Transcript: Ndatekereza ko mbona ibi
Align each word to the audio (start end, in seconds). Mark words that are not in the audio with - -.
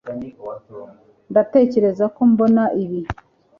Ndatekereza 1.31 2.05
ko 2.15 2.21
mbona 2.31 2.63
ibi 2.83 2.99